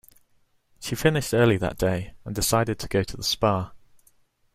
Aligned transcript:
She 0.79 0.95
finished 0.95 1.31
early 1.31 1.57
that 1.57 1.77
day, 1.77 2.15
and 2.25 2.33
decided 2.33 2.79
to 2.79 2.87
go 2.87 3.03
to 3.03 3.15
the 3.17 3.21
spa. 3.21 3.71